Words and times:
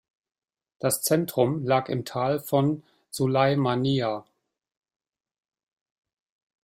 Das 0.79 1.03
Zentrum 1.03 1.63
lag 1.63 1.87
im 1.87 2.05
Tal 2.05 2.39
von 2.39 2.81
Sulaimaniyya. 3.11 4.25